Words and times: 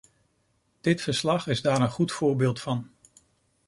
Dit 0.81 1.01
verslag 1.01 1.47
is 1.47 1.61
daar 1.61 1.81
een 1.81 1.91
goed 1.91 2.11
voorbeeld 2.11 2.61
van. 2.61 2.89